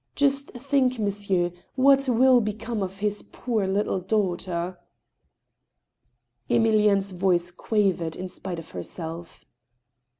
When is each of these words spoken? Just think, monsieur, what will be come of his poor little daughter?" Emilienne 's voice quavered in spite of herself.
Just 0.15 0.49
think, 0.53 0.97
monsieur, 0.97 1.51
what 1.75 2.09
will 2.09 2.41
be 2.41 2.53
come 2.53 2.81
of 2.81 2.97
his 2.97 3.21
poor 3.21 3.67
little 3.67 3.99
daughter?" 3.99 4.79
Emilienne 6.49 7.03
's 7.03 7.11
voice 7.11 7.51
quavered 7.51 8.15
in 8.15 8.27
spite 8.27 8.57
of 8.57 8.71
herself. 8.71 9.45